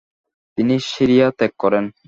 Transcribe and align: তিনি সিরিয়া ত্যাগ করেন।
তিনি 0.57 0.75
সিরিয়া 0.91 1.27
ত্যাগ 1.37 1.51
করেন। 1.59 1.85